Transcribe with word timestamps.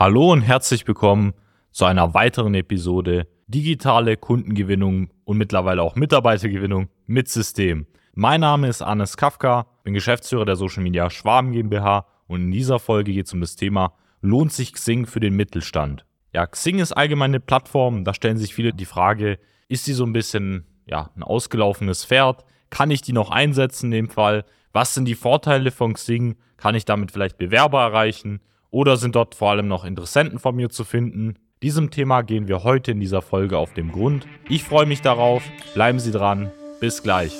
Hallo 0.00 0.30
und 0.30 0.42
herzlich 0.42 0.86
willkommen 0.86 1.34
zu 1.72 1.84
einer 1.84 2.14
weiteren 2.14 2.54
Episode 2.54 3.26
Digitale 3.48 4.16
Kundengewinnung 4.16 5.10
und 5.24 5.38
mittlerweile 5.38 5.82
auch 5.82 5.96
Mitarbeitergewinnung 5.96 6.88
mit 7.08 7.28
System. 7.28 7.88
Mein 8.14 8.42
Name 8.42 8.68
ist 8.68 8.80
Anis 8.80 9.16
Kafka, 9.16 9.66
bin 9.82 9.94
Geschäftsführer 9.94 10.44
der 10.44 10.54
Social 10.54 10.84
Media 10.84 11.10
Schwaben 11.10 11.50
GmbH 11.50 12.06
und 12.28 12.42
in 12.42 12.50
dieser 12.52 12.78
Folge 12.78 13.12
geht 13.12 13.26
es 13.26 13.32
um 13.32 13.40
das 13.40 13.56
Thema 13.56 13.92
Lohnt 14.20 14.52
sich 14.52 14.72
Xing 14.72 15.04
für 15.04 15.18
den 15.18 15.34
Mittelstand? 15.34 16.06
Ja, 16.32 16.46
Xing 16.46 16.78
ist 16.78 16.92
allgemein 16.92 17.32
eine 17.32 17.40
Plattform, 17.40 18.04
da 18.04 18.14
stellen 18.14 18.38
sich 18.38 18.54
viele 18.54 18.72
die 18.72 18.84
Frage, 18.84 19.40
ist 19.66 19.84
sie 19.84 19.94
so 19.94 20.04
ein 20.04 20.12
bisschen 20.12 20.64
ja, 20.86 21.10
ein 21.16 21.24
ausgelaufenes 21.24 22.04
Pferd? 22.04 22.44
Kann 22.70 22.92
ich 22.92 23.02
die 23.02 23.12
noch 23.12 23.32
einsetzen 23.32 23.86
in 23.86 24.06
dem 24.06 24.10
Fall? 24.10 24.44
Was 24.72 24.94
sind 24.94 25.06
die 25.06 25.16
Vorteile 25.16 25.72
von 25.72 25.94
Xing? 25.94 26.36
Kann 26.56 26.76
ich 26.76 26.84
damit 26.84 27.10
vielleicht 27.10 27.36
Bewerber 27.36 27.82
erreichen? 27.82 28.40
Oder 28.70 28.96
sind 28.96 29.14
dort 29.14 29.34
vor 29.34 29.50
allem 29.50 29.68
noch 29.68 29.84
Interessenten 29.84 30.38
von 30.38 30.54
mir 30.54 30.68
zu 30.68 30.84
finden? 30.84 31.36
Diesem 31.62 31.90
Thema 31.90 32.22
gehen 32.22 32.48
wir 32.48 32.62
heute 32.64 32.92
in 32.92 33.00
dieser 33.00 33.22
Folge 33.22 33.58
auf 33.58 33.72
den 33.72 33.90
Grund. 33.90 34.26
Ich 34.48 34.62
freue 34.62 34.86
mich 34.86 35.00
darauf. 35.00 35.42
Bleiben 35.74 35.98
Sie 35.98 36.12
dran. 36.12 36.52
Bis 36.80 37.02
gleich. 37.02 37.32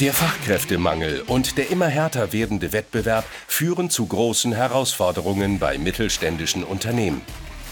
Der 0.00 0.14
Fachkräftemangel 0.14 1.24
und 1.26 1.58
der 1.58 1.70
immer 1.70 1.88
härter 1.88 2.32
werdende 2.32 2.72
Wettbewerb 2.72 3.26
führen 3.46 3.90
zu 3.90 4.06
großen 4.06 4.52
Herausforderungen 4.52 5.58
bei 5.58 5.76
mittelständischen 5.76 6.64
Unternehmen. 6.64 7.20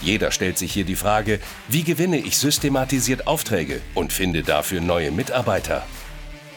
Jeder 0.01 0.29
stellt 0.29 0.57
sich 0.57 0.71
hier 0.71 0.85
die 0.85 0.95
Frage, 0.95 1.39
wie 1.67 1.83
gewinne 1.83 2.19
ich 2.19 2.37
systematisiert 2.37 3.25
Aufträge 3.25 3.81
und 3.95 4.13
finde 4.13 4.43
dafür 4.43 4.79
neue 4.79 5.11
Mitarbeiter? 5.11 5.83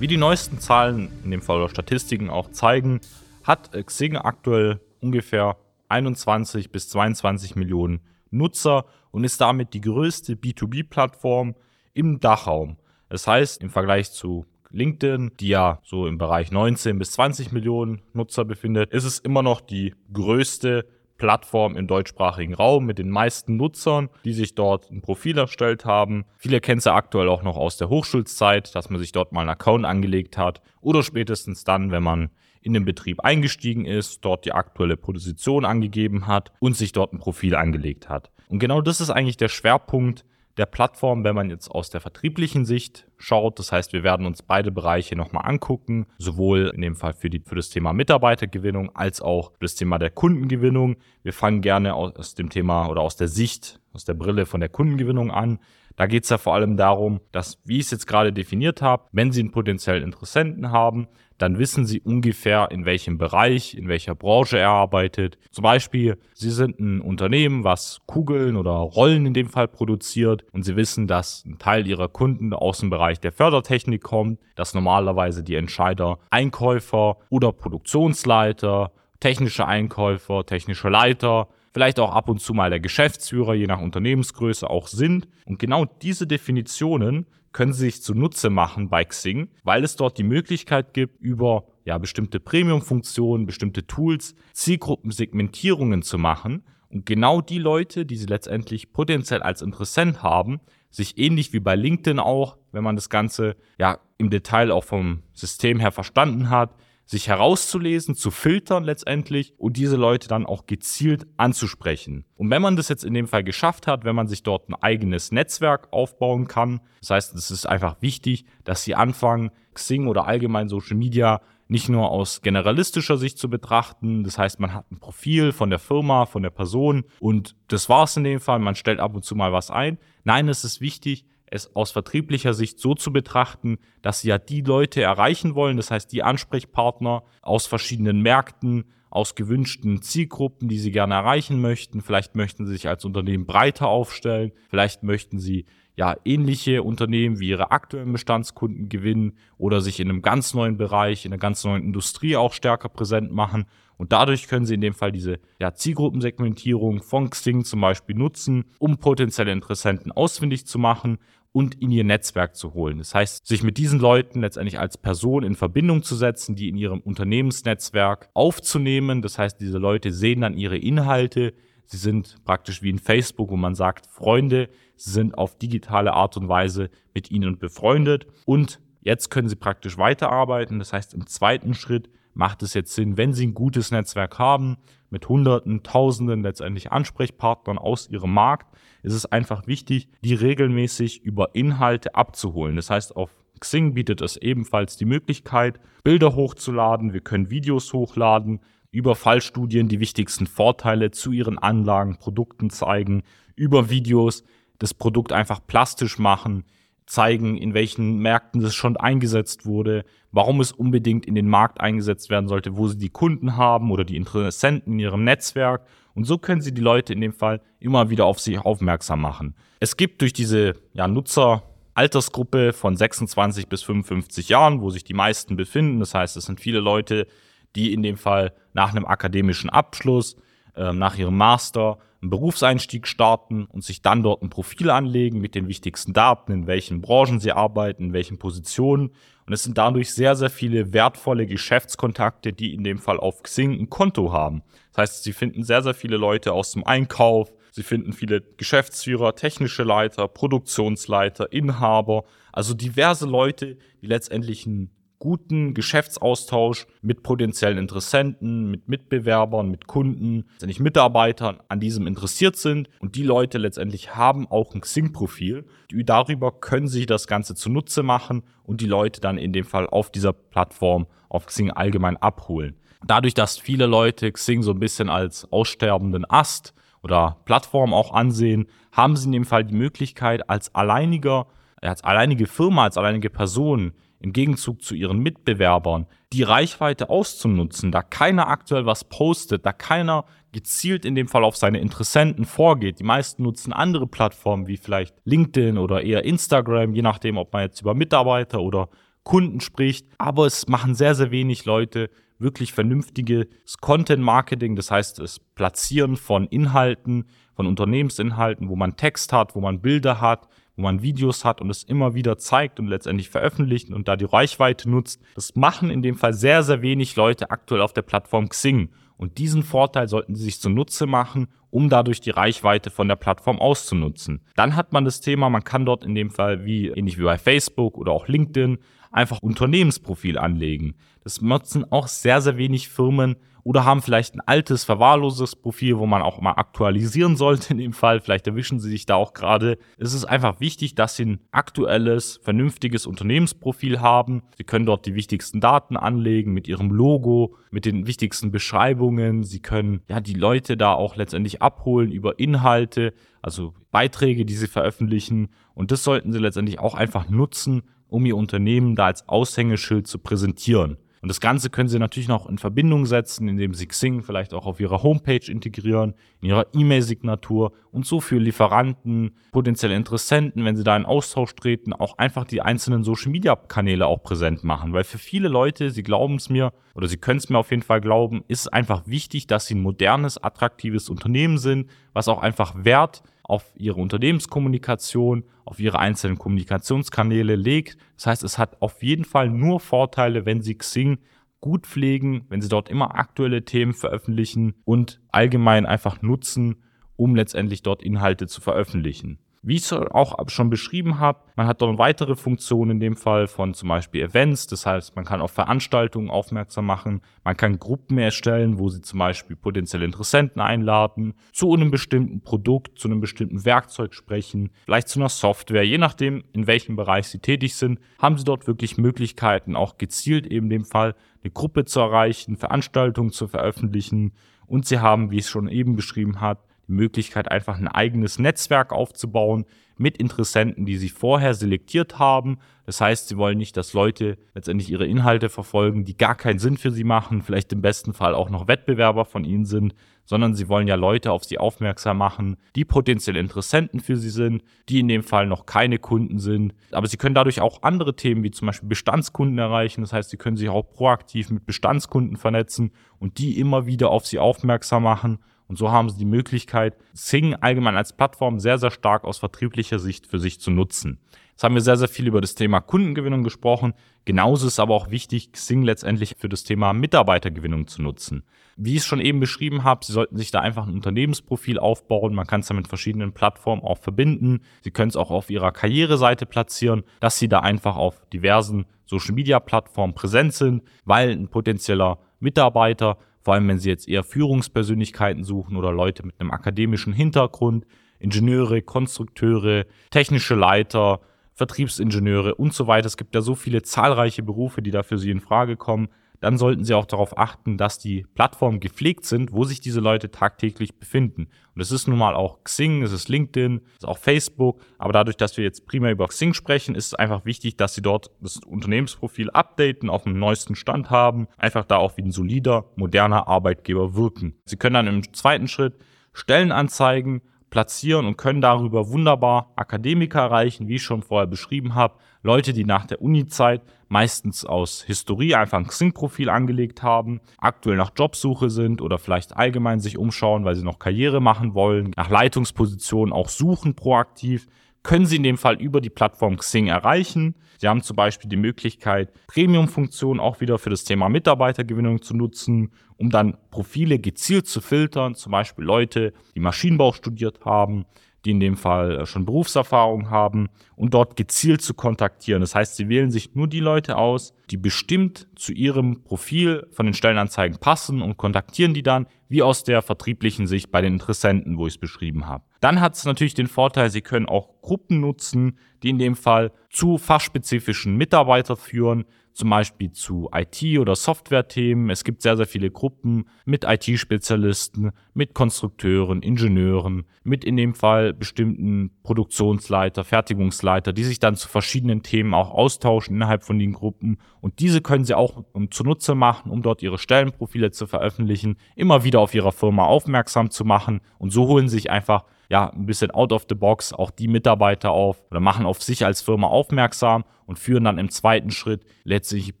Wie 0.00 0.06
die 0.06 0.16
neuesten 0.16 0.58
Zahlen, 0.58 1.10
in 1.24 1.30
dem 1.30 1.42
Fall 1.42 1.58
oder 1.58 1.68
Statistiken 1.68 2.30
auch 2.30 2.50
zeigen, 2.52 3.02
hat 3.44 3.70
Xing 3.84 4.16
aktuell 4.16 4.80
ungefähr 5.02 5.58
21 5.90 6.72
bis 6.72 6.88
22 6.88 7.54
Millionen 7.54 8.00
Nutzer 8.30 8.86
und 9.10 9.24
ist 9.24 9.42
damit 9.42 9.74
die 9.74 9.82
größte 9.82 10.36
B2B-Plattform 10.36 11.54
im 11.92 12.18
Dachraum. 12.18 12.78
Das 13.10 13.26
heißt, 13.26 13.60
im 13.60 13.68
Vergleich 13.68 14.10
zu 14.10 14.46
LinkedIn, 14.70 15.32
die 15.38 15.48
ja 15.48 15.80
so 15.82 16.06
im 16.06 16.16
Bereich 16.16 16.50
19 16.50 16.98
bis 16.98 17.10
20 17.10 17.52
Millionen 17.52 18.00
Nutzer 18.14 18.46
befindet, 18.46 18.90
ist 18.94 19.04
es 19.04 19.18
immer 19.18 19.42
noch 19.42 19.60
die 19.60 19.94
größte 20.14 20.86
Plattform 21.20 21.76
im 21.76 21.86
deutschsprachigen 21.86 22.54
Raum 22.54 22.86
mit 22.86 22.98
den 22.98 23.10
meisten 23.10 23.56
Nutzern, 23.56 24.08
die 24.24 24.32
sich 24.32 24.54
dort 24.54 24.90
ein 24.90 25.02
Profil 25.02 25.38
erstellt 25.38 25.84
haben. 25.84 26.24
Viele 26.38 26.60
kennen 26.60 26.78
es 26.78 26.86
ja 26.86 26.94
aktuell 26.94 27.28
auch 27.28 27.42
noch 27.42 27.56
aus 27.56 27.76
der 27.76 27.90
Hochschulzeit, 27.90 28.74
dass 28.74 28.90
man 28.90 28.98
sich 28.98 29.12
dort 29.12 29.30
mal 29.30 29.42
einen 29.42 29.50
Account 29.50 29.84
angelegt 29.84 30.38
hat 30.38 30.62
oder 30.80 31.02
spätestens 31.02 31.62
dann, 31.62 31.90
wenn 31.90 32.02
man 32.02 32.30
in 32.62 32.72
den 32.72 32.84
Betrieb 32.84 33.20
eingestiegen 33.20 33.84
ist, 33.84 34.24
dort 34.24 34.44
die 34.46 34.52
aktuelle 34.52 34.96
Position 34.96 35.64
angegeben 35.64 36.26
hat 36.26 36.52
und 36.58 36.76
sich 36.76 36.92
dort 36.92 37.12
ein 37.12 37.18
Profil 37.18 37.54
angelegt 37.54 38.08
hat. 38.08 38.30
Und 38.48 38.58
genau 38.58 38.80
das 38.80 39.00
ist 39.00 39.10
eigentlich 39.10 39.36
der 39.36 39.48
Schwerpunkt 39.48 40.24
der 40.60 40.66
Plattform, 40.66 41.24
wenn 41.24 41.34
man 41.34 41.50
jetzt 41.50 41.68
aus 41.68 41.90
der 41.90 42.00
vertrieblichen 42.00 42.64
Sicht 42.64 43.08
schaut. 43.16 43.58
Das 43.58 43.72
heißt, 43.72 43.92
wir 43.92 44.04
werden 44.04 44.26
uns 44.26 44.42
beide 44.42 44.70
Bereiche 44.70 45.16
nochmal 45.16 45.48
angucken, 45.48 46.06
sowohl 46.18 46.70
in 46.74 46.82
dem 46.82 46.94
Fall 46.94 47.14
für, 47.14 47.30
die, 47.30 47.40
für 47.40 47.56
das 47.56 47.70
Thema 47.70 47.92
Mitarbeitergewinnung 47.92 48.94
als 48.94 49.20
auch 49.20 49.52
für 49.52 49.64
das 49.64 49.74
Thema 49.74 49.98
der 49.98 50.10
Kundengewinnung. 50.10 50.96
Wir 51.22 51.32
fangen 51.32 51.62
gerne 51.62 51.94
aus 51.94 52.34
dem 52.34 52.50
Thema 52.50 52.88
oder 52.88 53.00
aus 53.00 53.16
der 53.16 53.28
Sicht, 53.28 53.80
aus 53.92 54.04
der 54.04 54.14
Brille 54.14 54.46
von 54.46 54.60
der 54.60 54.68
Kundengewinnung 54.68 55.30
an. 55.30 55.58
Da 56.00 56.06
geht 56.06 56.24
es 56.24 56.30
ja 56.30 56.38
vor 56.38 56.54
allem 56.54 56.78
darum, 56.78 57.20
dass, 57.30 57.58
wie 57.66 57.76
ich 57.76 57.84
es 57.84 57.90
jetzt 57.90 58.06
gerade 58.06 58.32
definiert 58.32 58.80
habe, 58.80 59.04
wenn 59.12 59.32
Sie 59.32 59.40
einen 59.40 59.50
potenziellen 59.50 60.02
Interessenten 60.02 60.70
haben, 60.70 61.08
dann 61.36 61.58
wissen 61.58 61.84
Sie 61.84 62.00
ungefähr, 62.00 62.70
in 62.70 62.86
welchem 62.86 63.18
Bereich, 63.18 63.74
in 63.74 63.86
welcher 63.86 64.14
Branche 64.14 64.56
er 64.56 64.70
arbeitet. 64.70 65.36
Zum 65.50 65.60
Beispiel, 65.60 66.16
Sie 66.32 66.48
sind 66.48 66.80
ein 66.80 67.02
Unternehmen, 67.02 67.64
was 67.64 67.98
Kugeln 68.06 68.56
oder 68.56 68.70
Rollen 68.70 69.26
in 69.26 69.34
dem 69.34 69.50
Fall 69.50 69.68
produziert 69.68 70.42
und 70.52 70.62
Sie 70.62 70.74
wissen, 70.74 71.06
dass 71.06 71.44
ein 71.44 71.58
Teil 71.58 71.86
Ihrer 71.86 72.08
Kunden 72.08 72.54
aus 72.54 72.78
dem 72.78 72.88
Bereich 72.88 73.20
der 73.20 73.32
Fördertechnik 73.32 74.02
kommt, 74.02 74.40
dass 74.54 74.72
normalerweise 74.72 75.42
die 75.42 75.56
Entscheider 75.56 76.18
Einkäufer 76.30 77.18
oder 77.28 77.52
Produktionsleiter, 77.52 78.90
technische 79.20 79.66
Einkäufer, 79.66 80.46
technische 80.46 80.88
Leiter, 80.88 81.48
vielleicht 81.72 81.98
auch 82.00 82.12
ab 82.12 82.28
und 82.28 82.40
zu 82.40 82.54
mal 82.54 82.70
der 82.70 82.80
Geschäftsführer, 82.80 83.54
je 83.54 83.66
nach 83.66 83.80
Unternehmensgröße 83.80 84.68
auch 84.68 84.88
sind. 84.88 85.28
Und 85.44 85.58
genau 85.58 85.84
diese 85.84 86.26
Definitionen 86.26 87.26
können 87.52 87.72
Sie 87.72 87.86
sich 87.86 88.02
zunutze 88.02 88.50
machen 88.50 88.88
bei 88.88 89.04
Xing, 89.04 89.48
weil 89.64 89.84
es 89.84 89.96
dort 89.96 90.18
die 90.18 90.22
Möglichkeit 90.24 90.94
gibt, 90.94 91.20
über 91.20 91.66
ja, 91.84 91.98
bestimmte 91.98 92.38
Premium-Funktionen, 92.38 93.46
bestimmte 93.46 93.86
Tools, 93.86 94.34
Zielgruppensegmentierungen 94.52 96.02
zu 96.02 96.18
machen 96.18 96.62
und 96.90 97.06
genau 97.06 97.40
die 97.40 97.58
Leute, 97.58 98.04
die 98.04 98.16
Sie 98.16 98.26
letztendlich 98.26 98.92
potenziell 98.92 99.42
als 99.42 99.62
Interessent 99.62 100.22
haben, 100.22 100.60
sich 100.90 101.18
ähnlich 101.18 101.52
wie 101.52 101.60
bei 101.60 101.76
LinkedIn 101.76 102.18
auch, 102.18 102.56
wenn 102.72 102.82
man 102.82 102.96
das 102.96 103.08
Ganze 103.08 103.56
ja 103.78 103.98
im 104.18 104.28
Detail 104.28 104.72
auch 104.72 104.84
vom 104.84 105.22
System 105.32 105.78
her 105.78 105.92
verstanden 105.92 106.50
hat, 106.50 106.74
sich 107.10 107.26
herauszulesen, 107.26 108.14
zu 108.14 108.30
filtern 108.30 108.84
letztendlich 108.84 109.52
und 109.58 109.76
diese 109.76 109.96
Leute 109.96 110.28
dann 110.28 110.46
auch 110.46 110.66
gezielt 110.66 111.26
anzusprechen. 111.36 112.24
Und 112.36 112.50
wenn 112.50 112.62
man 112.62 112.76
das 112.76 112.88
jetzt 112.88 113.02
in 113.02 113.14
dem 113.14 113.26
Fall 113.26 113.42
geschafft 113.42 113.88
hat, 113.88 114.04
wenn 114.04 114.14
man 114.14 114.28
sich 114.28 114.44
dort 114.44 114.68
ein 114.68 114.76
eigenes 114.76 115.32
Netzwerk 115.32 115.88
aufbauen 115.90 116.46
kann, 116.46 116.80
das 117.00 117.10
heißt, 117.10 117.34
es 117.34 117.50
ist 117.50 117.66
einfach 117.66 117.96
wichtig, 118.00 118.44
dass 118.62 118.84
sie 118.84 118.94
anfangen, 118.94 119.50
Xing 119.74 120.06
oder 120.06 120.28
allgemein 120.28 120.68
Social 120.68 120.96
Media 120.96 121.40
nicht 121.66 121.88
nur 121.88 122.12
aus 122.12 122.42
generalistischer 122.42 123.16
Sicht 123.16 123.38
zu 123.38 123.50
betrachten. 123.50 124.22
Das 124.22 124.38
heißt, 124.38 124.60
man 124.60 124.72
hat 124.72 124.88
ein 124.92 125.00
Profil 125.00 125.50
von 125.50 125.68
der 125.68 125.80
Firma, 125.80 126.26
von 126.26 126.44
der 126.44 126.50
Person 126.50 127.04
und 127.18 127.56
das 127.66 127.88
war's 127.88 128.16
in 128.16 128.22
dem 128.22 128.38
Fall. 128.38 128.60
Man 128.60 128.76
stellt 128.76 129.00
ab 129.00 129.16
und 129.16 129.24
zu 129.24 129.34
mal 129.34 129.52
was 129.52 129.72
ein. 129.72 129.98
Nein, 130.22 130.48
es 130.48 130.62
ist 130.62 130.80
wichtig, 130.80 131.24
es 131.50 131.74
aus 131.74 131.90
vertrieblicher 131.90 132.54
Sicht 132.54 132.78
so 132.78 132.94
zu 132.94 133.12
betrachten, 133.12 133.78
dass 134.02 134.20
sie 134.20 134.28
ja 134.28 134.38
die 134.38 134.62
Leute 134.62 135.02
erreichen 135.02 135.54
wollen, 135.54 135.76
das 135.76 135.90
heißt 135.90 136.12
die 136.12 136.22
Ansprechpartner 136.22 137.24
aus 137.42 137.66
verschiedenen 137.66 138.22
Märkten, 138.22 138.84
aus 139.10 139.34
gewünschten 139.34 140.02
Zielgruppen, 140.02 140.68
die 140.68 140.78
sie 140.78 140.92
gerne 140.92 141.14
erreichen 141.14 141.60
möchten. 141.60 142.00
Vielleicht 142.00 142.36
möchten 142.36 142.64
sie 142.64 142.72
sich 142.72 142.88
als 142.88 143.04
Unternehmen 143.04 143.44
breiter 143.44 143.88
aufstellen, 143.88 144.52
vielleicht 144.68 145.02
möchten 145.02 145.40
sie 145.40 145.66
ja 145.96 146.16
ähnliche 146.24 146.82
Unternehmen 146.82 147.40
wie 147.40 147.48
ihre 147.48 147.72
aktuellen 147.72 148.12
Bestandskunden 148.12 148.88
gewinnen 148.88 149.36
oder 149.58 149.80
sich 149.80 150.00
in 150.00 150.08
einem 150.08 150.22
ganz 150.22 150.54
neuen 150.54 150.76
Bereich, 150.76 151.26
in 151.26 151.32
einer 151.32 151.40
ganz 151.40 151.64
neuen 151.64 151.82
Industrie 151.82 152.36
auch 152.36 152.52
stärker 152.52 152.88
präsent 152.88 153.32
machen. 153.32 153.66
Und 153.98 154.12
dadurch 154.12 154.48
können 154.48 154.64
Sie 154.64 154.76
in 154.76 154.80
dem 154.80 154.94
Fall 154.94 155.12
diese 155.12 155.40
ja, 155.58 155.74
Zielgruppensegmentierung 155.74 157.02
von 157.02 157.28
Xing 157.28 157.66
zum 157.66 157.82
Beispiel 157.82 158.16
nutzen, 158.16 158.64
um 158.78 158.96
potenzielle 158.96 159.52
Interessenten 159.52 160.10
ausfindig 160.10 160.66
zu 160.66 160.78
machen 160.78 161.18
und 161.52 161.80
in 161.80 161.90
ihr 161.90 162.04
Netzwerk 162.04 162.54
zu 162.54 162.74
holen. 162.74 162.98
Das 162.98 163.14
heißt, 163.14 163.46
sich 163.46 163.62
mit 163.62 163.76
diesen 163.76 163.98
Leuten 163.98 164.40
letztendlich 164.40 164.78
als 164.78 164.96
Person 164.96 165.42
in 165.42 165.56
Verbindung 165.56 166.02
zu 166.02 166.14
setzen, 166.14 166.54
die 166.54 166.68
in 166.68 166.76
ihrem 166.76 167.00
Unternehmensnetzwerk 167.00 168.30
aufzunehmen. 168.34 169.22
Das 169.22 169.38
heißt, 169.38 169.60
diese 169.60 169.78
Leute 169.78 170.12
sehen 170.12 170.42
dann 170.42 170.54
ihre 170.54 170.76
Inhalte. 170.76 171.54
Sie 171.86 171.96
sind 171.96 172.36
praktisch 172.44 172.82
wie 172.82 172.90
in 172.90 173.00
Facebook, 173.00 173.50
wo 173.50 173.56
man 173.56 173.74
sagt, 173.74 174.06
Freunde, 174.06 174.68
sie 174.96 175.10
sind 175.10 175.36
auf 175.36 175.58
digitale 175.58 176.12
Art 176.12 176.36
und 176.36 176.48
Weise 176.48 176.88
mit 177.14 177.32
ihnen 177.32 177.58
befreundet 177.58 178.26
und 178.44 178.80
jetzt 179.00 179.30
können 179.30 179.48
sie 179.48 179.56
praktisch 179.56 179.98
weiterarbeiten. 179.98 180.78
Das 180.78 180.92
heißt, 180.92 181.14
im 181.14 181.26
zweiten 181.26 181.74
Schritt 181.74 182.08
macht 182.34 182.62
es 182.62 182.74
jetzt 182.74 182.94
Sinn, 182.94 183.16
wenn 183.16 183.32
Sie 183.32 183.46
ein 183.46 183.54
gutes 183.54 183.90
Netzwerk 183.90 184.38
haben, 184.38 184.76
mit 185.10 185.28
Hunderten, 185.28 185.82
Tausenden 185.82 186.42
letztendlich 186.42 186.92
Ansprechpartnern 186.92 187.78
aus 187.78 188.08
Ihrem 188.08 188.32
Markt, 188.32 188.76
ist 189.02 189.14
es 189.14 189.26
einfach 189.26 189.66
wichtig, 189.66 190.08
die 190.22 190.34
regelmäßig 190.34 191.22
über 191.22 191.54
Inhalte 191.54 192.14
abzuholen. 192.14 192.76
Das 192.76 192.90
heißt, 192.90 193.16
auf 193.16 193.30
Xing 193.58 193.94
bietet 193.94 194.20
es 194.22 194.36
ebenfalls 194.36 194.96
die 194.96 195.04
Möglichkeit, 195.04 195.80
Bilder 196.02 196.34
hochzuladen, 196.34 197.12
wir 197.12 197.20
können 197.20 197.50
Videos 197.50 197.92
hochladen, 197.92 198.60
über 198.90 199.14
Fallstudien 199.14 199.88
die 199.88 200.00
wichtigsten 200.00 200.46
Vorteile 200.46 201.10
zu 201.10 201.32
ihren 201.32 201.58
Anlagen, 201.58 202.18
Produkten 202.18 202.70
zeigen, 202.70 203.22
über 203.54 203.90
Videos 203.90 204.44
das 204.78 204.94
Produkt 204.94 205.32
einfach 205.32 205.60
plastisch 205.66 206.18
machen, 206.18 206.64
zeigen, 207.10 207.58
in 207.58 207.74
welchen 207.74 208.18
Märkten 208.18 208.62
es 208.62 208.74
schon 208.74 208.96
eingesetzt 208.96 209.66
wurde, 209.66 210.04
warum 210.30 210.60
es 210.60 210.70
unbedingt 210.70 211.26
in 211.26 211.34
den 211.34 211.48
Markt 211.48 211.80
eingesetzt 211.80 212.30
werden 212.30 212.48
sollte, 212.48 212.76
wo 212.76 212.86
sie 212.86 212.98
die 212.98 213.08
Kunden 213.08 213.56
haben 213.56 213.90
oder 213.90 214.04
die 214.04 214.16
Interessenten 214.16 214.92
in 214.92 214.98
ihrem 215.00 215.24
Netzwerk. 215.24 215.86
Und 216.14 216.24
so 216.24 216.38
können 216.38 216.60
sie 216.60 216.72
die 216.72 216.80
Leute 216.80 217.12
in 217.12 217.20
dem 217.20 217.32
Fall 217.32 217.62
immer 217.80 218.10
wieder 218.10 218.26
auf 218.26 218.38
sich 218.38 218.60
aufmerksam 218.60 219.20
machen. 219.20 219.56
Es 219.80 219.96
gibt 219.96 220.20
durch 220.20 220.32
diese 220.32 220.74
ja, 220.92 221.08
Nutzeraltersgruppe 221.08 222.72
von 222.72 222.96
26 222.96 223.66
bis 223.66 223.82
55 223.82 224.48
Jahren, 224.48 224.80
wo 224.80 224.90
sich 224.90 225.02
die 225.02 225.14
meisten 225.14 225.56
befinden, 225.56 225.98
das 225.98 226.14
heißt, 226.14 226.36
es 226.36 226.44
sind 226.44 226.60
viele 226.60 226.78
Leute, 226.78 227.26
die 227.74 227.92
in 227.92 228.04
dem 228.04 228.18
Fall 228.18 228.52
nach 228.72 228.90
einem 228.90 229.04
akademischen 229.04 229.68
Abschluss, 229.68 230.36
äh, 230.76 230.92
nach 230.92 231.18
ihrem 231.18 231.36
Master 231.36 231.98
einen 232.22 232.30
Berufseinstieg 232.30 233.06
starten 233.06 233.64
und 233.64 233.82
sich 233.82 234.02
dann 234.02 234.22
dort 234.22 234.42
ein 234.42 234.50
Profil 234.50 234.90
anlegen 234.90 235.40
mit 235.40 235.54
den 235.54 235.68
wichtigsten 235.68 236.12
Daten, 236.12 236.52
in 236.52 236.66
welchen 236.66 237.00
Branchen 237.00 237.40
sie 237.40 237.52
arbeiten, 237.52 238.06
in 238.06 238.12
welchen 238.12 238.38
Positionen. 238.38 239.10
Und 239.46 239.52
es 239.52 239.62
sind 239.62 239.78
dadurch 239.78 240.12
sehr, 240.12 240.36
sehr 240.36 240.50
viele 240.50 240.92
wertvolle 240.92 241.46
Geschäftskontakte, 241.46 242.52
die 242.52 242.74
in 242.74 242.84
dem 242.84 242.98
Fall 242.98 243.18
auf 243.18 243.42
Xing 243.42 243.72
ein 243.72 243.88
Konto 243.88 244.32
haben. 244.32 244.62
Das 244.92 244.98
heißt, 244.98 245.24
sie 245.24 245.32
finden 245.32 245.62
sehr, 245.62 245.82
sehr 245.82 245.94
viele 245.94 246.18
Leute 246.18 246.52
aus 246.52 246.72
dem 246.72 246.84
Einkauf, 246.86 247.50
sie 247.72 247.82
finden 247.82 248.12
viele 248.12 248.42
Geschäftsführer, 248.42 249.34
technische 249.34 249.82
Leiter, 249.82 250.28
Produktionsleiter, 250.28 251.52
Inhaber, 251.52 252.24
also 252.52 252.74
diverse 252.74 253.26
Leute, 253.26 253.78
die 254.02 254.06
letztendlich 254.06 254.66
ein 254.66 254.90
guten 255.20 255.74
Geschäftsaustausch 255.74 256.86
mit 257.02 257.22
potenziellen 257.22 257.78
Interessenten, 257.78 258.70
mit 258.70 258.88
Mitbewerbern, 258.88 259.70
mit 259.70 259.86
Kunden, 259.86 260.46
letztendlich 260.52 260.80
Mitarbeitern 260.80 261.60
an 261.68 261.78
diesem 261.78 262.08
interessiert 262.08 262.56
sind. 262.56 262.88
Und 262.98 263.14
die 263.14 263.22
Leute 263.22 263.58
letztendlich 263.58 264.16
haben 264.16 264.48
auch 264.48 264.74
ein 264.74 264.80
Xing-Profil. 264.80 265.66
Darüber 265.92 266.50
können 266.50 266.88
sich 266.88 267.06
das 267.06 267.28
Ganze 267.28 267.54
zunutze 267.54 268.02
machen 268.02 268.42
und 268.64 268.80
die 268.80 268.86
Leute 268.86 269.20
dann 269.20 269.38
in 269.38 269.52
dem 269.52 269.66
Fall 269.66 269.86
auf 269.86 270.10
dieser 270.10 270.32
Plattform 270.32 271.06
auf 271.28 271.46
Xing 271.46 271.70
allgemein 271.70 272.16
abholen. 272.16 272.76
Dadurch, 273.06 273.34
dass 273.34 273.58
viele 273.58 273.86
Leute 273.86 274.32
Xing 274.32 274.62
so 274.62 274.72
ein 274.72 274.80
bisschen 274.80 275.10
als 275.10 275.50
aussterbenden 275.52 276.24
Ast 276.28 276.74
oder 277.02 277.36
Plattform 277.44 277.92
auch 277.92 278.12
ansehen, 278.12 278.66
haben 278.92 279.16
sie 279.16 279.26
in 279.26 279.32
dem 279.32 279.44
Fall 279.44 279.64
die 279.64 279.74
Möglichkeit, 279.74 280.48
als 280.48 280.74
alleiniger, 280.74 281.46
als 281.82 282.02
alleinige 282.04 282.46
Firma, 282.46 282.84
als 282.84 282.96
alleinige 282.96 283.30
Person 283.30 283.92
im 284.20 284.32
Gegenzug 284.32 284.82
zu 284.82 284.94
ihren 284.94 285.18
Mitbewerbern 285.18 286.06
die 286.32 286.42
Reichweite 286.42 287.10
auszunutzen, 287.10 287.90
da 287.90 288.02
keiner 288.02 288.48
aktuell 288.48 288.86
was 288.86 289.04
postet, 289.04 289.66
da 289.66 289.72
keiner 289.72 290.24
gezielt 290.52 291.04
in 291.04 291.14
dem 291.14 291.26
Fall 291.26 291.42
auf 291.42 291.56
seine 291.56 291.80
Interessenten 291.80 292.44
vorgeht. 292.44 293.00
Die 293.00 293.04
meisten 293.04 293.42
nutzen 293.42 293.72
andere 293.72 294.06
Plattformen 294.06 294.66
wie 294.66 294.76
vielleicht 294.76 295.14
LinkedIn 295.24 295.78
oder 295.78 296.02
eher 296.02 296.24
Instagram, 296.24 296.94
je 296.94 297.02
nachdem, 297.02 297.36
ob 297.36 297.52
man 297.52 297.62
jetzt 297.62 297.80
über 297.80 297.94
Mitarbeiter 297.94 298.60
oder 298.60 298.88
Kunden 299.24 299.60
spricht. 299.60 300.06
Aber 300.18 300.46
es 300.46 300.68
machen 300.68 300.94
sehr, 300.94 301.14
sehr 301.14 301.30
wenig 301.30 301.64
Leute 301.64 302.10
wirklich 302.38 302.72
vernünftiges 302.72 303.46
Content-Marketing, 303.80 304.74
das 304.74 304.90
heißt 304.90 305.18
das 305.18 305.40
Platzieren 305.40 306.16
von 306.16 306.46
Inhalten, 306.46 307.26
von 307.54 307.66
Unternehmensinhalten, 307.66 308.68
wo 308.68 308.76
man 308.76 308.96
Text 308.96 309.32
hat, 309.32 309.54
wo 309.54 309.60
man 309.60 309.82
Bilder 309.82 310.20
hat, 310.20 310.48
wo 310.80 310.84
man 310.84 311.02
Videos 311.02 311.44
hat 311.44 311.60
und 311.60 311.68
es 311.68 311.82
immer 311.82 312.14
wieder 312.14 312.38
zeigt 312.38 312.80
und 312.80 312.86
letztendlich 312.88 313.28
veröffentlicht 313.28 313.90
und 313.90 314.08
da 314.08 314.16
die 314.16 314.24
Reichweite 314.24 314.88
nutzt. 314.88 315.20
Das 315.34 315.54
machen 315.54 315.90
in 315.90 316.02
dem 316.02 316.16
Fall 316.16 316.32
sehr, 316.32 316.62
sehr 316.62 316.80
wenig 316.80 317.16
Leute 317.16 317.50
aktuell 317.50 317.82
auf 317.82 317.92
der 317.92 318.02
Plattform 318.02 318.48
Xing. 318.48 318.88
Und 319.18 319.36
diesen 319.36 319.62
Vorteil 319.62 320.08
sollten 320.08 320.34
sie 320.34 320.44
sich 320.44 320.60
zunutze 320.62 321.04
machen, 321.04 321.48
um 321.68 321.90
dadurch 321.90 322.22
die 322.22 322.30
Reichweite 322.30 322.88
von 322.90 323.06
der 323.06 323.16
Plattform 323.16 323.58
auszunutzen. 323.58 324.40
Dann 324.56 324.76
hat 324.76 324.94
man 324.94 325.04
das 325.04 325.20
Thema, 325.20 325.50
man 325.50 325.62
kann 325.62 325.84
dort 325.84 326.04
in 326.04 326.14
dem 326.14 326.30
Fall 326.30 326.64
wie 326.64 326.88
ähnlich 326.88 327.18
wie 327.18 327.24
bei 327.24 327.36
Facebook 327.36 327.98
oder 327.98 328.12
auch 328.12 328.28
LinkedIn 328.28 328.78
einfach 329.10 329.40
Unternehmensprofil 329.40 330.38
anlegen. 330.38 330.94
Das 331.22 331.40
nutzen 331.40 331.90
auch 331.90 332.08
sehr, 332.08 332.40
sehr 332.40 332.56
wenig 332.56 332.88
Firmen, 332.88 333.36
oder 333.62 333.84
haben 333.84 334.02
vielleicht 334.02 334.34
ein 334.34 334.40
altes, 334.40 334.84
verwahrloses 334.84 335.56
Profil, 335.56 335.98
wo 335.98 336.06
man 336.06 336.22
auch 336.22 336.40
mal 336.40 336.52
aktualisieren 336.52 337.36
sollte 337.36 337.72
in 337.72 337.78
dem 337.78 337.92
Fall. 337.92 338.20
Vielleicht 338.20 338.46
erwischen 338.46 338.80
sie 338.80 338.90
sich 338.90 339.06
da 339.06 339.16
auch 339.16 339.32
gerade. 339.32 339.78
Es 339.98 340.14
ist 340.14 340.24
einfach 340.24 340.60
wichtig, 340.60 340.94
dass 340.94 341.16
sie 341.16 341.26
ein 341.26 341.40
aktuelles, 341.50 342.40
vernünftiges 342.42 343.06
Unternehmensprofil 343.06 344.00
haben. 344.00 344.42
Sie 344.56 344.64
können 344.64 344.86
dort 344.86 345.06
die 345.06 345.14
wichtigsten 345.14 345.60
Daten 345.60 345.96
anlegen 345.96 346.52
mit 346.52 346.68
ihrem 346.68 346.90
Logo, 346.90 347.56
mit 347.70 347.84
den 347.84 348.06
wichtigsten 348.06 348.50
Beschreibungen. 348.50 349.44
Sie 349.44 349.60
können 349.60 350.00
ja 350.08 350.20
die 350.20 350.34
Leute 350.34 350.76
da 350.76 350.94
auch 350.94 351.16
letztendlich 351.16 351.62
abholen 351.62 352.12
über 352.12 352.38
Inhalte, 352.38 353.12
also 353.42 353.74
Beiträge, 353.90 354.44
die 354.44 354.54
sie 354.54 354.68
veröffentlichen. 354.68 355.48
Und 355.74 355.90
das 355.90 356.04
sollten 356.04 356.32
sie 356.32 356.38
letztendlich 356.38 356.78
auch 356.78 356.94
einfach 356.94 357.28
nutzen, 357.28 357.82
um 358.10 358.26
ihr 358.26 358.36
Unternehmen 358.36 358.96
da 358.96 359.06
als 359.06 359.28
Aushängeschild 359.28 360.06
zu 360.06 360.18
präsentieren. 360.18 360.98
Und 361.22 361.28
das 361.28 361.40
Ganze 361.40 361.68
können 361.68 361.90
Sie 361.90 361.98
natürlich 361.98 362.28
noch 362.28 362.48
in 362.48 362.56
Verbindung 362.56 363.04
setzen, 363.04 363.46
indem 363.46 363.74
Sie 363.74 363.86
Xing 363.86 364.22
vielleicht 364.22 364.54
auch 364.54 364.64
auf 364.64 364.80
Ihrer 364.80 365.02
Homepage 365.02 365.50
integrieren, 365.50 366.14
in 366.40 366.48
Ihrer 366.48 366.66
E-Mail-Signatur 366.72 367.72
und 367.92 368.06
so 368.06 368.22
für 368.22 368.38
Lieferanten, 368.38 369.32
potenzielle 369.52 369.96
Interessenten, 369.96 370.64
wenn 370.64 370.76
Sie 370.76 370.84
da 370.84 370.96
in 370.96 371.04
Austausch 371.04 371.54
treten, 371.54 371.92
auch 371.92 372.16
einfach 372.16 372.44
die 372.44 372.62
einzelnen 372.62 373.04
Social-Media-Kanäle 373.04 374.06
auch 374.06 374.22
präsent 374.22 374.64
machen. 374.64 374.94
Weil 374.94 375.04
für 375.04 375.18
viele 375.18 375.48
Leute, 375.48 375.90
Sie 375.90 376.02
glauben 376.02 376.36
es 376.36 376.48
mir 376.48 376.72
oder 376.94 377.06
Sie 377.06 377.18
können 377.18 377.38
es 377.38 377.50
mir 377.50 377.58
auf 377.58 377.70
jeden 377.70 377.82
Fall 377.82 378.00
glauben, 378.00 378.42
ist 378.48 378.60
es 378.60 378.68
einfach 378.68 379.06
wichtig, 379.06 379.46
dass 379.46 379.66
Sie 379.66 379.74
ein 379.74 379.82
modernes, 379.82 380.42
attraktives 380.42 381.10
Unternehmen 381.10 381.58
sind, 381.58 381.90
was 382.14 382.28
auch 382.28 382.40
einfach 382.40 382.74
Wert 382.84 383.22
auf 383.50 383.72
ihre 383.76 384.00
Unternehmenskommunikation, 384.00 385.44
auf 385.64 385.80
ihre 385.80 385.98
einzelnen 385.98 386.38
Kommunikationskanäle 386.38 387.56
legt. 387.56 387.98
Das 388.16 388.26
heißt, 388.26 388.44
es 388.44 388.58
hat 388.58 388.80
auf 388.80 389.02
jeden 389.02 389.24
Fall 389.24 389.50
nur 389.50 389.80
Vorteile, 389.80 390.46
wenn 390.46 390.62
Sie 390.62 390.78
Xing 390.78 391.18
gut 391.60 391.86
pflegen, 391.86 392.46
wenn 392.48 392.62
Sie 392.62 392.68
dort 392.68 392.88
immer 392.88 393.16
aktuelle 393.16 393.64
Themen 393.64 393.92
veröffentlichen 393.92 394.74
und 394.84 395.20
allgemein 395.32 395.84
einfach 395.84 396.22
nutzen, 396.22 396.76
um 397.16 397.34
letztendlich 397.34 397.82
dort 397.82 398.02
Inhalte 398.02 398.46
zu 398.46 398.60
veröffentlichen. 398.60 399.40
Wie 399.62 399.74
ich 399.74 399.82
es 399.82 399.92
auch 399.92 400.48
schon 400.48 400.70
beschrieben 400.70 401.20
habe, 401.20 401.40
man 401.54 401.66
hat 401.66 401.82
dort 401.82 401.98
weitere 401.98 402.34
Funktionen 402.34 402.92
in 402.92 403.00
dem 403.00 403.14
Fall 403.14 403.46
von 403.46 403.74
zum 403.74 403.90
Beispiel 403.90 404.22
Events. 404.22 404.66
Das 404.68 404.86
heißt, 404.86 405.14
man 405.16 405.26
kann 405.26 405.42
auf 405.42 405.50
Veranstaltungen 405.50 406.30
aufmerksam 406.30 406.86
machen. 406.86 407.20
Man 407.44 407.58
kann 407.58 407.78
Gruppen 407.78 408.16
erstellen, 408.16 408.78
wo 408.78 408.88
sie 408.88 409.02
zum 409.02 409.18
Beispiel 409.18 409.56
potenzielle 409.56 410.06
Interessenten 410.06 410.62
einladen, 410.62 411.34
zu 411.52 411.74
einem 411.74 411.90
bestimmten 411.90 412.40
Produkt, 412.40 412.98
zu 412.98 413.08
einem 413.08 413.20
bestimmten 413.20 413.66
Werkzeug 413.66 414.14
sprechen, 414.14 414.70
vielleicht 414.86 415.08
zu 415.08 415.18
einer 415.18 415.28
Software. 415.28 415.84
Je 415.84 415.98
nachdem, 415.98 416.42
in 416.54 416.66
welchem 416.66 416.96
Bereich 416.96 417.28
sie 417.28 417.40
tätig 417.40 417.74
sind, 417.74 418.00
haben 418.18 418.38
sie 418.38 418.44
dort 418.44 418.66
wirklich 418.66 418.96
Möglichkeiten, 418.96 419.76
auch 419.76 419.98
gezielt 419.98 420.46
eben 420.46 420.70
in 420.70 420.70
dem 420.70 420.84
Fall 420.86 421.14
eine 421.44 421.50
Gruppe 421.50 421.84
zu 421.84 422.00
erreichen, 422.00 422.56
Veranstaltungen 422.56 423.30
zu 423.30 423.46
veröffentlichen. 423.46 424.32
Und 424.66 424.86
sie 424.86 425.00
haben, 425.00 425.30
wie 425.30 425.36
ich 425.36 425.44
es 425.44 425.50
schon 425.50 425.68
eben 425.68 425.96
beschrieben 425.96 426.40
habe, 426.40 426.60
Möglichkeit, 426.90 427.50
einfach 427.50 427.78
ein 427.78 427.88
eigenes 427.88 428.38
Netzwerk 428.38 428.92
aufzubauen 428.92 429.64
mit 430.00 430.16
Interessenten, 430.16 430.86
die 430.86 430.96
sie 430.96 431.10
vorher 431.10 431.52
selektiert 431.52 432.18
haben. 432.18 432.58
Das 432.86 433.02
heißt, 433.02 433.28
sie 433.28 433.36
wollen 433.36 433.58
nicht, 433.58 433.76
dass 433.76 433.92
Leute 433.92 434.38
letztendlich 434.54 434.90
ihre 434.90 435.06
Inhalte 435.06 435.50
verfolgen, 435.50 436.06
die 436.06 436.16
gar 436.16 436.34
keinen 436.34 436.58
Sinn 436.58 436.78
für 436.78 436.90
sie 436.90 437.04
machen, 437.04 437.42
vielleicht 437.42 437.70
im 437.74 437.82
besten 437.82 438.14
Fall 438.14 438.34
auch 438.34 438.48
noch 438.48 438.66
Wettbewerber 438.66 439.26
von 439.26 439.44
ihnen 439.44 439.66
sind, 439.66 439.94
sondern 440.24 440.54
sie 440.54 440.70
wollen 440.70 440.88
ja 440.88 440.94
Leute 440.94 441.32
auf 441.32 441.44
sie 441.44 441.58
aufmerksam 441.58 442.16
machen, 442.16 442.56
die 442.76 442.86
potenziell 442.86 443.36
Interessenten 443.36 444.00
für 444.00 444.16
sie 444.16 444.30
sind, 444.30 444.62
die 444.88 445.00
in 445.00 445.08
dem 445.08 445.22
Fall 445.22 445.46
noch 445.46 445.66
keine 445.66 445.98
Kunden 445.98 446.38
sind. 446.38 446.72
Aber 446.92 447.06
sie 447.06 447.18
können 447.18 447.34
dadurch 447.34 447.60
auch 447.60 447.82
andere 447.82 448.16
Themen 448.16 448.42
wie 448.42 448.52
zum 448.52 448.66
Beispiel 448.66 448.88
Bestandskunden 448.88 449.58
erreichen. 449.58 450.00
Das 450.00 450.14
heißt, 450.14 450.30
sie 450.30 450.38
können 450.38 450.56
sich 450.56 450.70
auch 450.70 450.90
proaktiv 450.90 451.50
mit 451.50 451.66
Bestandskunden 451.66 452.38
vernetzen 452.38 452.92
und 453.18 453.36
die 453.36 453.60
immer 453.60 453.84
wieder 453.84 454.10
auf 454.10 454.26
sie 454.26 454.38
aufmerksam 454.38 455.02
machen 455.02 455.40
und 455.70 455.76
so 455.76 455.92
haben 455.92 456.10
sie 456.10 456.18
die 456.18 456.24
Möglichkeit, 456.24 456.96
Sing 457.12 457.54
allgemein 457.54 457.96
als 457.96 458.12
Plattform 458.12 458.58
sehr, 458.58 458.76
sehr 458.76 458.90
stark 458.90 459.22
aus 459.22 459.38
vertrieblicher 459.38 460.00
Sicht 460.00 460.26
für 460.26 460.40
sich 460.40 460.60
zu 460.60 460.72
nutzen. 460.72 461.20
Jetzt 461.52 461.62
haben 461.62 461.76
wir 461.76 461.80
sehr, 461.80 461.96
sehr 461.96 462.08
viel 462.08 462.26
über 462.26 462.40
das 462.40 462.56
Thema 462.56 462.80
Kundengewinnung 462.80 463.44
gesprochen. 463.44 463.94
Genauso 464.24 464.66
ist 464.66 464.80
aber 464.80 464.96
auch 464.96 465.12
wichtig, 465.12 465.52
Xing 465.52 465.82
letztendlich 465.82 466.34
für 466.36 466.48
das 466.48 466.64
Thema 466.64 466.92
Mitarbeitergewinnung 466.92 467.86
zu 467.86 468.02
nutzen. 468.02 468.42
Wie 468.76 468.94
ich 468.94 469.02
es 469.02 469.06
schon 469.06 469.20
eben 469.20 469.38
beschrieben 469.38 469.84
habe, 469.84 470.04
Sie 470.04 470.12
sollten 470.12 470.36
sich 470.36 470.50
da 470.50 470.58
einfach 470.58 470.88
ein 470.88 470.94
Unternehmensprofil 470.94 471.78
aufbauen. 471.78 472.34
Man 472.34 472.48
kann 472.48 472.62
es 472.62 472.66
dann 472.66 472.76
mit 472.76 472.88
verschiedenen 472.88 473.32
Plattformen 473.32 473.82
auch 473.82 473.98
verbinden. 473.98 474.62
Sie 474.82 474.90
können 474.90 475.10
es 475.10 475.16
auch 475.16 475.30
auf 475.30 475.50
Ihrer 475.50 475.70
Karriereseite 475.70 476.46
platzieren, 476.46 477.04
dass 477.20 477.38
Sie 477.38 477.48
da 477.48 477.60
einfach 477.60 477.94
auf 477.94 478.26
diversen 478.32 478.86
Social-Media-Plattformen 479.06 480.14
präsent 480.14 480.52
sind, 480.52 480.82
weil 481.04 481.30
ein 481.30 481.46
potenzieller 481.46 482.18
Mitarbeiter, 482.40 483.18
vor 483.42 483.54
allem 483.54 483.68
wenn 483.68 483.78
Sie 483.78 483.88
jetzt 483.88 484.08
eher 484.08 484.22
Führungspersönlichkeiten 484.22 485.44
suchen 485.44 485.76
oder 485.76 485.92
Leute 485.92 486.24
mit 486.24 486.40
einem 486.40 486.50
akademischen 486.50 487.12
Hintergrund, 487.12 487.86
Ingenieure, 488.18 488.82
Konstrukteure, 488.82 489.86
technische 490.10 490.54
Leiter, 490.54 491.20
Vertriebsingenieure 491.54 492.54
und 492.54 492.74
so 492.74 492.86
weiter. 492.86 493.06
Es 493.06 493.16
gibt 493.16 493.34
ja 493.34 493.40
so 493.40 493.54
viele 493.54 493.82
zahlreiche 493.82 494.42
Berufe, 494.42 494.82
die 494.82 494.90
da 494.90 495.02
für 495.02 495.18
Sie 495.18 495.30
in 495.30 495.40
Frage 495.40 495.76
kommen. 495.76 496.08
Dann 496.40 496.56
sollten 496.56 496.84
Sie 496.84 496.94
auch 496.94 497.06
darauf 497.06 497.36
achten, 497.38 497.76
dass 497.76 497.98
die 497.98 498.26
Plattformen 498.34 498.80
gepflegt 498.80 499.26
sind, 499.26 499.52
wo 499.52 499.64
sich 499.64 499.80
diese 499.80 500.00
Leute 500.00 500.30
tagtäglich 500.30 500.98
befinden. 500.98 501.48
Und 501.74 501.82
es 501.82 501.92
ist 501.92 502.08
nun 502.08 502.18
mal 502.18 502.34
auch 502.34 502.64
Xing, 502.64 503.02
es 503.02 503.12
ist 503.12 503.28
LinkedIn, 503.28 503.82
es 503.84 503.92
ist 503.98 504.08
auch 504.08 504.18
Facebook. 504.18 504.80
Aber 504.98 505.12
dadurch, 505.12 505.36
dass 505.36 505.56
wir 505.56 505.64
jetzt 505.64 505.86
primär 505.86 506.12
über 506.12 506.26
Xing 506.28 506.54
sprechen, 506.54 506.94
ist 506.94 507.08
es 507.08 507.14
einfach 507.14 507.44
wichtig, 507.44 507.76
dass 507.76 507.94
Sie 507.94 508.02
dort 508.02 508.30
das 508.40 508.56
Unternehmensprofil 508.56 509.50
updaten, 509.50 510.08
auf 510.08 510.24
dem 510.24 510.38
neuesten 510.38 510.74
Stand 510.74 511.10
haben, 511.10 511.46
einfach 511.58 511.84
da 511.84 511.96
auch 511.96 512.16
wie 512.16 512.22
ein 512.22 512.32
solider, 512.32 512.86
moderner 512.96 513.46
Arbeitgeber 513.46 514.14
wirken. 514.14 514.54
Sie 514.64 514.76
können 514.76 514.94
dann 514.94 515.06
im 515.06 515.32
zweiten 515.34 515.68
Schritt 515.68 515.94
Stellenanzeigen 516.32 517.42
platzieren 517.70 518.26
und 518.26 518.36
können 518.36 518.60
darüber 518.60 519.10
wunderbar 519.10 519.72
Akademiker 519.76 520.40
erreichen, 520.40 520.88
wie 520.88 520.96
ich 520.96 521.02
schon 521.02 521.22
vorher 521.22 521.46
beschrieben 521.46 521.94
habe. 521.94 522.14
Leute, 522.42 522.72
die 522.72 522.84
nach 522.84 523.06
der 523.06 523.22
Uni-Zeit 523.22 523.82
meistens 524.08 524.64
aus 524.64 525.02
Historie 525.02 525.54
einfach 525.54 525.78
ein 525.78 525.86
Xing-Profil 525.86 526.50
angelegt 526.50 527.02
haben, 527.02 527.40
aktuell 527.58 527.96
nach 527.96 528.12
Jobsuche 528.16 528.70
sind 528.70 529.00
oder 529.00 529.18
vielleicht 529.18 529.56
allgemein 529.56 530.00
sich 530.00 530.18
umschauen, 530.18 530.64
weil 530.64 530.74
sie 530.74 530.84
noch 530.84 530.98
Karriere 530.98 531.40
machen 531.40 531.74
wollen, 531.74 532.12
nach 532.16 532.28
Leitungspositionen 532.28 533.32
auch 533.32 533.48
suchen 533.48 533.94
proaktiv 533.94 534.66
können 535.02 535.26
Sie 535.26 535.36
in 535.36 535.42
dem 535.42 535.58
Fall 535.58 535.80
über 535.80 536.00
die 536.00 536.10
Plattform 536.10 536.56
Xing 536.56 536.88
erreichen. 536.88 537.54
Sie 537.78 537.88
haben 537.88 538.02
zum 538.02 538.16
Beispiel 538.16 538.50
die 538.50 538.56
Möglichkeit, 538.56 539.32
Premium-Funktionen 539.46 540.40
auch 540.40 540.60
wieder 540.60 540.78
für 540.78 540.90
das 540.90 541.04
Thema 541.04 541.28
Mitarbeitergewinnung 541.28 542.20
zu 542.20 542.36
nutzen, 542.36 542.92
um 543.16 543.30
dann 543.30 543.56
Profile 543.70 544.18
gezielt 544.18 544.66
zu 544.66 544.80
filtern, 544.80 545.34
zum 545.34 545.52
Beispiel 545.52 545.84
Leute, 545.84 546.34
die 546.54 546.60
Maschinenbau 546.60 547.12
studiert 547.12 547.64
haben, 547.64 548.04
die 548.44 548.52
in 548.52 548.60
dem 548.60 548.76
Fall 548.76 549.20
äh, 549.20 549.26
schon 549.26 549.44
Berufserfahrung 549.44 550.30
haben 550.30 550.68
und 550.96 551.14
dort 551.14 551.36
gezielt 551.36 551.82
zu 551.82 551.94
kontaktieren. 551.94 552.60
Das 552.60 552.74
heißt, 552.74 552.96
sie 552.96 553.08
wählen 553.08 553.30
sich 553.30 553.54
nur 553.54 553.68
die 553.68 553.80
Leute 553.80 554.16
aus, 554.16 554.54
die 554.70 554.76
bestimmt 554.76 555.48
zu 555.56 555.72
ihrem 555.72 556.22
Profil 556.22 556.86
von 556.92 557.06
den 557.06 557.14
Stellenanzeigen 557.14 557.78
passen 557.78 558.22
und 558.22 558.36
kontaktieren 558.36 558.94
die 558.94 559.02
dann, 559.02 559.26
wie 559.48 559.62
aus 559.62 559.82
der 559.82 560.00
vertrieblichen 560.02 560.66
Sicht 560.66 560.90
bei 560.90 561.00
den 561.00 561.14
Interessenten, 561.14 561.76
wo 561.76 561.86
ich 561.86 561.94
es 561.94 561.98
beschrieben 561.98 562.46
habe. 562.46 562.64
Dann 562.80 563.00
hat 563.00 563.14
es 563.14 563.24
natürlich 563.24 563.54
den 563.54 563.66
Vorteil, 563.66 564.10
Sie 564.10 564.22
können 564.22 564.46
auch 564.46 564.80
Gruppen 564.80 565.20
nutzen, 565.20 565.76
die 566.02 566.10
in 566.10 566.18
dem 566.18 566.36
Fall 566.36 566.72
zu 566.88 567.18
fachspezifischen 567.18 568.16
Mitarbeitern 568.16 568.76
führen, 568.76 569.24
zum 569.52 569.70
Beispiel 569.70 570.12
zu 570.12 570.48
IT- 570.54 570.98
oder 570.98 571.16
Software-Themen. 571.16 572.10
Es 572.10 572.24
gibt 572.24 572.42
sehr, 572.42 572.56
sehr 572.56 572.66
viele 572.66 572.90
Gruppen 572.90 573.46
mit 573.64 573.84
IT-Spezialisten, 573.84 575.10
mit 575.34 575.54
Konstrukteuren, 575.54 576.42
Ingenieuren, 576.42 577.24
mit 577.44 577.64
in 577.64 577.76
dem 577.76 577.94
Fall 577.94 578.32
bestimmten 578.32 579.10
Produktionsleiter, 579.22 580.24
Fertigungsleiter, 580.24 581.12
die 581.12 581.24
sich 581.24 581.38
dann 581.38 581.56
zu 581.56 581.68
verschiedenen 581.68 582.22
Themen 582.22 582.54
auch 582.54 582.70
austauschen 582.70 583.36
innerhalb 583.36 583.62
von 583.64 583.78
den 583.78 583.92
Gruppen. 583.92 584.38
Und 584.60 584.80
diese 584.80 585.00
können 585.00 585.24
sie 585.24 585.34
auch 585.34 585.64
zunutze 585.90 586.34
machen, 586.34 586.70
um 586.70 586.82
dort 586.82 587.02
ihre 587.02 587.18
Stellenprofile 587.18 587.90
zu 587.90 588.06
veröffentlichen, 588.06 588.76
immer 588.96 589.24
wieder 589.24 589.40
auf 589.40 589.54
ihrer 589.54 589.72
Firma 589.72 590.04
aufmerksam 590.04 590.70
zu 590.70 590.84
machen. 590.84 591.20
Und 591.38 591.50
so 591.50 591.66
holen 591.66 591.88
sie 591.88 591.96
sich 591.96 592.10
einfach 592.10 592.44
ja, 592.70 592.88
ein 592.90 593.04
bisschen 593.04 593.32
out 593.32 593.52
of 593.52 593.66
the 593.68 593.74
box 593.74 594.12
auch 594.12 594.30
die 594.30 594.48
Mitarbeiter 594.48 595.10
auf 595.10 595.42
oder 595.50 595.60
machen 595.60 595.84
auf 595.84 596.02
sich 596.02 596.24
als 596.24 596.40
Firma 596.40 596.68
aufmerksam 596.68 597.44
und 597.66 597.78
führen 597.78 598.04
dann 598.04 598.18
im 598.18 598.30
zweiten 598.30 598.70
Schritt 598.70 599.04
letztlich 599.24 599.80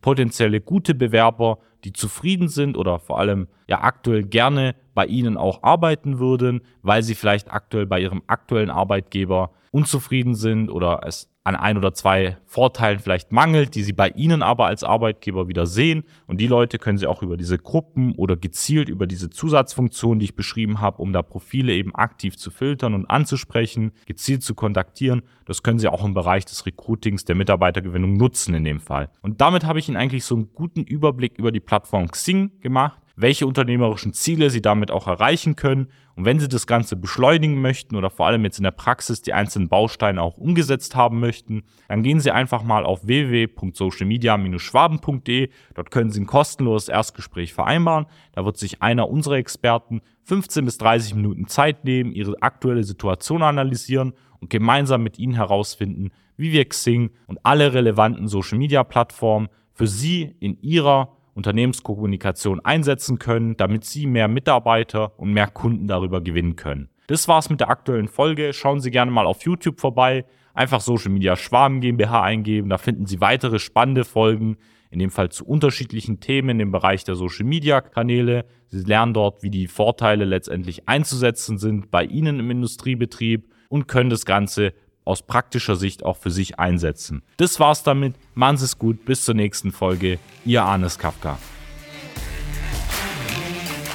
potenzielle 0.00 0.60
gute 0.60 0.94
Bewerber, 0.94 1.58
die 1.84 1.92
zufrieden 1.92 2.48
sind 2.48 2.76
oder 2.76 2.98
vor 2.98 3.18
allem 3.18 3.46
ja 3.68 3.82
aktuell 3.82 4.24
gerne 4.24 4.74
bei 4.92 5.06
ihnen 5.06 5.36
auch 5.36 5.62
arbeiten 5.62 6.18
würden, 6.18 6.62
weil 6.82 7.02
sie 7.04 7.14
vielleicht 7.14 7.52
aktuell 7.52 7.86
bei 7.86 8.00
ihrem 8.00 8.22
aktuellen 8.26 8.70
Arbeitgeber 8.70 9.52
unzufrieden 9.70 10.34
sind 10.34 10.68
oder 10.68 11.00
es 11.06 11.29
an 11.42 11.56
ein 11.56 11.78
oder 11.78 11.94
zwei 11.94 12.36
Vorteilen 12.44 12.98
vielleicht 12.98 13.32
mangelt, 13.32 13.74
die 13.74 13.82
sie 13.82 13.94
bei 13.94 14.08
Ihnen 14.10 14.42
aber 14.42 14.66
als 14.66 14.84
Arbeitgeber 14.84 15.48
wieder 15.48 15.66
sehen. 15.66 16.04
Und 16.26 16.38
die 16.38 16.46
Leute 16.46 16.78
können 16.78 16.98
Sie 16.98 17.06
auch 17.06 17.22
über 17.22 17.36
diese 17.36 17.58
Gruppen 17.58 18.14
oder 18.16 18.36
gezielt 18.36 18.88
über 18.88 19.06
diese 19.06 19.30
Zusatzfunktionen, 19.30 20.18
die 20.18 20.26
ich 20.26 20.36
beschrieben 20.36 20.80
habe, 20.80 21.00
um 21.00 21.12
da 21.12 21.22
Profile 21.22 21.72
eben 21.72 21.94
aktiv 21.94 22.36
zu 22.36 22.50
filtern 22.50 22.92
und 22.92 23.06
anzusprechen, 23.06 23.92
gezielt 24.06 24.42
zu 24.42 24.54
kontaktieren. 24.54 25.22
Das 25.46 25.62
können 25.62 25.78
Sie 25.78 25.88
auch 25.88 26.04
im 26.04 26.12
Bereich 26.12 26.44
des 26.44 26.66
Recruitings, 26.66 27.24
der 27.24 27.36
Mitarbeitergewinnung 27.36 28.16
nutzen 28.16 28.54
in 28.54 28.64
dem 28.64 28.80
Fall. 28.80 29.08
Und 29.22 29.40
damit 29.40 29.64
habe 29.64 29.78
ich 29.78 29.88
Ihnen 29.88 29.96
eigentlich 29.96 30.24
so 30.24 30.34
einen 30.34 30.52
guten 30.52 30.82
Überblick 30.82 31.38
über 31.38 31.52
die 31.52 31.60
Plattform 31.60 32.08
Xing 32.10 32.60
gemacht 32.60 33.00
welche 33.20 33.46
unternehmerischen 33.46 34.12
Ziele 34.12 34.50
sie 34.50 34.62
damit 34.62 34.90
auch 34.90 35.06
erreichen 35.06 35.54
können. 35.56 35.88
Und 36.16 36.24
wenn 36.24 36.40
sie 36.40 36.48
das 36.48 36.66
Ganze 36.66 36.96
beschleunigen 36.96 37.60
möchten 37.60 37.94
oder 37.96 38.08
vor 38.10 38.26
allem 38.26 38.42
jetzt 38.44 38.58
in 38.58 38.64
der 38.64 38.72
Praxis 38.72 39.22
die 39.22 39.32
einzelnen 39.32 39.68
Bausteine 39.68 40.20
auch 40.22 40.36
umgesetzt 40.36 40.96
haben 40.96 41.20
möchten, 41.20 41.62
dann 41.88 42.02
gehen 42.02 42.20
Sie 42.20 42.30
einfach 42.30 42.62
mal 42.62 42.84
auf 42.84 43.06
www.socialmedia-schwaben.de. 43.06 45.48
Dort 45.74 45.90
können 45.90 46.10
Sie 46.10 46.20
ein 46.20 46.26
kostenloses 46.26 46.88
Erstgespräch 46.88 47.54
vereinbaren. 47.54 48.06
Da 48.32 48.44
wird 48.44 48.58
sich 48.58 48.82
einer 48.82 49.08
unserer 49.08 49.36
Experten 49.36 50.02
15 50.24 50.64
bis 50.64 50.78
30 50.78 51.14
Minuten 51.14 51.46
Zeit 51.46 51.84
nehmen, 51.84 52.10
Ihre 52.12 52.42
aktuelle 52.42 52.82
Situation 52.84 53.42
analysieren 53.42 54.12
und 54.40 54.50
gemeinsam 54.50 55.02
mit 55.02 55.18
Ihnen 55.18 55.34
herausfinden, 55.34 56.10
wie 56.36 56.52
wir 56.52 56.68
Xing 56.68 57.10
und 57.26 57.38
alle 57.44 57.74
relevanten 57.74 58.28
Social-Media-Plattformen 58.28 59.48
für 59.72 59.86
Sie 59.86 60.34
in 60.40 60.60
Ihrer 60.60 61.16
Unternehmenskommunikation 61.34 62.60
einsetzen 62.64 63.18
können, 63.18 63.56
damit 63.56 63.84
Sie 63.84 64.06
mehr 64.06 64.28
Mitarbeiter 64.28 65.18
und 65.18 65.32
mehr 65.32 65.48
Kunden 65.48 65.86
darüber 65.86 66.20
gewinnen 66.20 66.56
können. 66.56 66.88
Das 67.06 67.26
war's 67.26 67.50
mit 67.50 67.60
der 67.60 67.70
aktuellen 67.70 68.08
Folge. 68.08 68.52
Schauen 68.52 68.80
Sie 68.80 68.90
gerne 68.90 69.10
mal 69.10 69.26
auf 69.26 69.42
YouTube 69.42 69.80
vorbei. 69.80 70.24
Einfach 70.54 70.80
Social 70.80 71.10
Media 71.10 71.36
Schwaben 71.36 71.80
GmbH 71.80 72.22
eingeben. 72.22 72.68
Da 72.68 72.78
finden 72.78 73.06
Sie 73.06 73.20
weitere 73.20 73.58
spannende 73.58 74.04
Folgen, 74.04 74.56
in 74.90 74.98
dem 74.98 75.10
Fall 75.10 75.30
zu 75.30 75.46
unterschiedlichen 75.46 76.20
Themen 76.20 76.60
im 76.60 76.72
Bereich 76.72 77.04
der 77.04 77.14
Social 77.14 77.46
Media 77.46 77.80
Kanäle. 77.80 78.44
Sie 78.68 78.84
lernen 78.84 79.14
dort, 79.14 79.42
wie 79.42 79.50
die 79.50 79.66
Vorteile 79.66 80.24
letztendlich 80.24 80.88
einzusetzen 80.88 81.58
sind 81.58 81.90
bei 81.90 82.04
Ihnen 82.04 82.40
im 82.40 82.50
Industriebetrieb 82.50 83.52
und 83.68 83.88
können 83.88 84.10
das 84.10 84.24
Ganze 84.24 84.72
aus 85.04 85.22
praktischer 85.22 85.76
Sicht 85.76 86.04
auch 86.04 86.16
für 86.16 86.30
sich 86.30 86.58
einsetzen. 86.58 87.22
Das 87.36 87.60
war's 87.60 87.82
damit. 87.82 88.14
Machen 88.34 88.58
Sie 88.58 88.64
es 88.64 88.78
gut. 88.78 89.04
Bis 89.04 89.24
zur 89.24 89.34
nächsten 89.34 89.72
Folge. 89.72 90.18
Ihr 90.44 90.62
Arnes 90.62 90.98
Kafka. 90.98 91.38